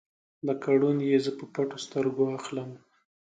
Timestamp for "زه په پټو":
1.25-1.77